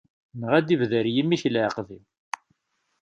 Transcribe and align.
Neɣ 0.39 0.51
ad 0.57 0.63
d-ibder 0.65 1.05
yimi-k 1.15 1.43
leɛqed-iw? 1.49 2.03